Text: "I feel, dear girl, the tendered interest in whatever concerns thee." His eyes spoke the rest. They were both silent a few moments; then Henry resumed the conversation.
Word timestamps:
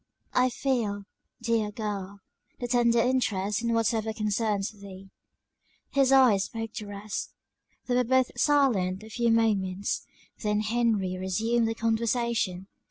"I 0.33 0.49
feel, 0.49 1.03
dear 1.43 1.69
girl, 1.69 2.21
the 2.59 2.67
tendered 2.67 3.05
interest 3.05 3.61
in 3.61 3.71
whatever 3.73 4.13
concerns 4.13 4.71
thee." 4.71 5.11
His 5.91 6.11
eyes 6.11 6.45
spoke 6.45 6.73
the 6.73 6.87
rest. 6.87 7.35
They 7.85 7.93
were 7.95 8.03
both 8.03 8.31
silent 8.35 9.03
a 9.03 9.11
few 9.11 9.29
moments; 9.31 10.07
then 10.41 10.61
Henry 10.61 11.19
resumed 11.19 11.67
the 11.67 11.75
conversation. 11.75 12.65